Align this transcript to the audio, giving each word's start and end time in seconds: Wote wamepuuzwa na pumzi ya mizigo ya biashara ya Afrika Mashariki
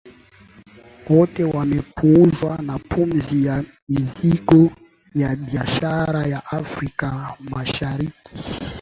Wote 1.09 1.43
wamepuuzwa 1.43 2.57
na 2.57 2.79
pumzi 2.79 3.45
ya 3.45 3.63
mizigo 3.89 4.69
ya 5.13 5.35
biashara 5.35 6.23
ya 6.27 6.45
Afrika 6.45 7.35
Mashariki 7.39 8.35